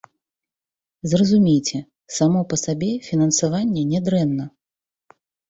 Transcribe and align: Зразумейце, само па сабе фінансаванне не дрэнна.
Зразумейце, 1.11 1.77
само 2.17 2.41
па 2.55 2.59
сабе 2.63 2.91
фінансаванне 3.09 3.83
не 3.93 3.99
дрэнна. 4.09 4.45